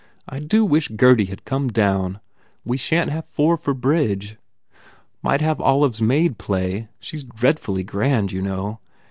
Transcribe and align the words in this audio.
I 0.27 0.39
do 0.39 0.65
wish 0.65 0.87
Gurdy 0.87 1.25
had 1.25 1.45
come 1.45 1.67
down! 1.67 2.21
We 2.65 2.75
shan 2.75 3.05
t 3.05 3.13
have 3.13 3.23
four 3.23 3.55
for 3.55 3.75
bridge. 3.75 4.35
Might 5.21 5.41
have 5.41 5.61
Olive 5.61 5.93
s 5.93 6.01
maid 6.01 6.39
play. 6.39 6.87
She 6.99 7.17
s 7.17 7.23
dreadfully 7.23 7.83
grand, 7.83 8.31
you 8.31 8.41
know? 8.41 8.79